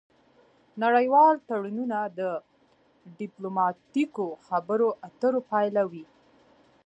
نړیوال 0.83 1.35
تړونونه 1.49 1.97
د 2.19 2.21
ډیپلوماتیکو 3.19 4.25
خبرو 4.47 4.89
اترو 5.07 5.39
پایله 5.51 5.83
وي 5.91 6.05